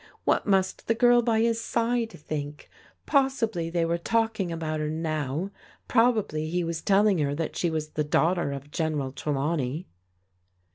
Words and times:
What 0.23 0.47
must 0.47 0.87
the 0.87 0.95
girl 0.95 1.21
by 1.21 1.41
his 1.41 1.61
side 1.61 2.09
think? 2.09 2.71
Possibly 3.05 3.69
they 3.69 3.85
were 3.85 3.99
taUdng 3.99 4.51
about 4.51 4.79
her 4.79 4.89
now. 4.89 5.51
Probably 5.87 6.49
he 6.49 6.63
was 6.63 6.81
telling 6.81 7.19
her 7.19 7.35
that 7.35 7.55
she 7.55 7.69
was 7.69 7.89
the 7.89 8.03
daughter 8.03 8.51
of 8.51 8.71
General 8.71 9.11
Trelawney. 9.11 9.85